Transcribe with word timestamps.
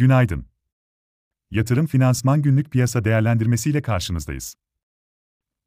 Günaydın. 0.00 0.46
Yatırım 1.50 1.86
Finansman 1.86 2.42
Günlük 2.42 2.70
Piyasa 2.70 3.04
Değerlendirmesi 3.04 3.70
ile 3.70 3.82
karşınızdayız. 3.82 4.54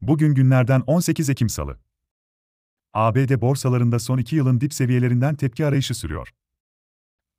Bugün 0.02 0.36
günlerden 0.36 0.80
18 0.80 1.30
Ekim 1.30 1.50
Salı. 1.50 1.78
ABD 2.94 3.42
borsalarında 3.42 4.00
son 4.00 4.18
iki 4.18 4.36
yılın 4.36 4.62
dip 4.62 4.74
seviyelerinden 4.74 5.36
tepki 5.36 5.66
arayışı 5.66 5.96
sürüyor. 5.96 6.30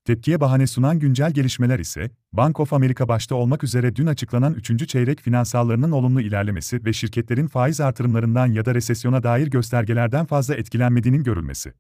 Tepkiye 0.05 0.41
bahane 0.41 0.67
sunan 0.67 0.99
güncel 0.99 1.33
gelişmeler 1.33 1.79
ise, 1.79 2.11
Bank 2.33 2.61
of 2.61 2.73
America 2.73 3.09
başta 3.09 3.35
olmak 3.35 3.65
üzere 3.65 3.97
dün 3.97 4.07
açıklanan 4.07 4.55
3. 4.55 4.89
çeyrek 4.89 5.21
finansallarının 5.21 5.91
olumlu 5.91 6.21
ilerlemesi 6.21 6.85
ve 6.85 6.93
şirketlerin 6.93 7.47
faiz 7.47 7.81
artırımlarından 7.81 8.47
ya 8.47 8.65
da 8.65 8.75
resesyona 8.75 9.23
dair 9.23 9.47
göstergelerden 9.47 10.27
fazla 10.27 10.55
etkilenmediğinin 10.55 11.25
görülmesi. 11.25 11.73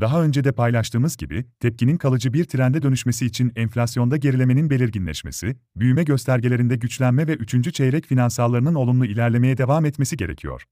Daha 0.00 0.22
önce 0.22 0.44
de 0.44 0.52
paylaştığımız 0.52 1.16
gibi, 1.16 1.44
tepkinin 1.60 1.96
kalıcı 1.96 2.32
bir 2.32 2.44
trende 2.44 2.82
dönüşmesi 2.82 3.26
için 3.26 3.52
enflasyonda 3.56 4.16
gerilemenin 4.16 4.70
belirginleşmesi, 4.70 5.56
büyüme 5.76 6.02
göstergelerinde 6.02 6.76
güçlenme 6.76 7.26
ve 7.26 7.34
3. 7.34 7.74
çeyrek 7.74 8.06
finansallarının 8.06 8.74
olumlu 8.74 9.06
ilerlemeye 9.06 9.58
devam 9.58 9.84
etmesi 9.84 10.16
gerekiyor. 10.16 10.64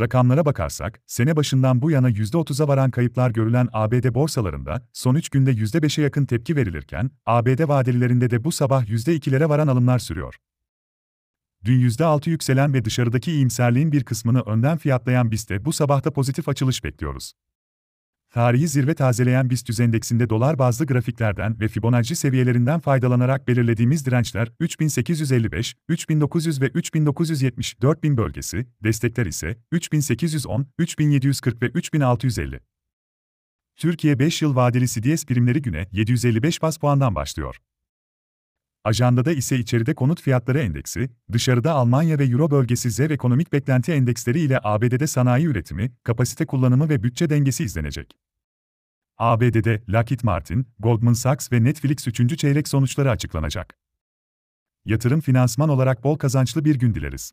Rakamlara 0.00 0.44
bakarsak, 0.44 1.00
sene 1.06 1.36
başından 1.36 1.82
bu 1.82 1.90
yana 1.90 2.10
%30'a 2.10 2.68
varan 2.68 2.90
kayıplar 2.90 3.30
görülen 3.30 3.68
ABD 3.72 4.14
borsalarında 4.14 4.88
son 4.92 5.14
3 5.14 5.28
günde 5.28 5.52
%5'e 5.52 6.04
yakın 6.04 6.26
tepki 6.26 6.56
verilirken, 6.56 7.10
ABD 7.26 7.68
vadelilerinde 7.68 8.30
de 8.30 8.44
bu 8.44 8.52
sabah 8.52 8.84
%2'lere 8.84 9.48
varan 9.48 9.68
alımlar 9.68 9.98
sürüyor. 9.98 10.34
Dün 11.64 11.80
%6 11.80 12.30
yükselen 12.30 12.74
ve 12.74 12.84
dışarıdaki 12.84 13.32
iyimserliğin 13.32 13.92
bir 13.92 14.04
kısmını 14.04 14.40
önden 14.40 14.78
fiyatlayan 14.78 15.30
BIST'te 15.30 15.64
bu 15.64 15.72
sabahta 15.72 16.10
pozitif 16.10 16.48
açılış 16.48 16.84
bekliyoruz. 16.84 17.32
Tarihi 18.30 18.68
zirve 18.68 18.94
tazeleyen 18.94 19.50
BIST 19.50 19.80
endeksinde 19.80 20.30
dolar 20.30 20.58
bazlı 20.58 20.86
grafiklerden 20.86 21.60
ve 21.60 21.68
Fibonacci 21.68 22.16
seviyelerinden 22.16 22.80
faydalanarak 22.80 23.48
belirlediğimiz 23.48 24.06
dirençler 24.06 24.48
3855, 24.60 25.74
3900 25.88 26.60
ve 26.60 26.66
3970 26.66 27.82
4000 27.82 28.16
bölgesi, 28.16 28.66
destekler 28.84 29.26
ise 29.26 29.56
3810, 29.72 30.66
3740 30.78 31.62
ve 31.62 31.66
3650. 31.66 32.60
Türkiye 33.76 34.18
5 34.18 34.42
yıl 34.42 34.56
vadeli 34.56 34.86
CDS 34.86 35.24
primleri 35.24 35.62
güne 35.62 35.88
755 35.92 36.62
bas 36.62 36.78
puandan 36.78 37.14
başlıyor. 37.14 37.56
Ajandada 38.84 39.32
ise 39.32 39.58
içeride 39.58 39.94
konut 39.94 40.22
fiyatları 40.22 40.58
endeksi, 40.58 41.10
dışarıda 41.32 41.72
Almanya 41.72 42.18
ve 42.18 42.24
Euro 42.24 42.50
bölgesi 42.50 42.90
ZEV 42.90 43.10
ekonomik 43.10 43.52
beklenti 43.52 43.92
endeksleri 43.92 44.40
ile 44.40 44.60
ABD'de 44.62 45.06
sanayi 45.06 45.46
üretimi, 45.46 45.92
kapasite 46.04 46.46
kullanımı 46.46 46.88
ve 46.88 47.02
bütçe 47.02 47.30
dengesi 47.30 47.64
izlenecek. 47.64 48.16
ABD'de 49.18 49.82
Lockheed 49.88 50.20
Martin, 50.22 50.66
Goldman 50.78 51.12
Sachs 51.12 51.52
ve 51.52 51.64
Netflix 51.64 52.08
3. 52.08 52.38
çeyrek 52.38 52.68
sonuçları 52.68 53.10
açıklanacak. 53.10 53.78
Yatırım 54.84 55.20
finansman 55.20 55.68
olarak 55.68 56.04
bol 56.04 56.18
kazançlı 56.18 56.64
bir 56.64 56.74
gün 56.78 56.94
dileriz. 56.94 57.32